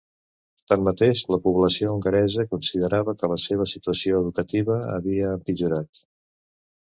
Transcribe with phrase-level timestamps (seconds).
[0.69, 6.01] Tanmateix, la població hongaresa considerava que la seva situació educativa havia empitjorat.